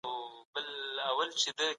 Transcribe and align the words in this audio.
اورېدل 0.03 0.67
له 0.95 1.01
بې 1.05 1.13
پروايۍ 1.15 1.37
ښه 1.43 1.51
دي. 1.57 1.67